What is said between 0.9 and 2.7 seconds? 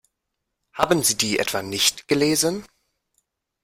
Sie die etwa nicht gelesen?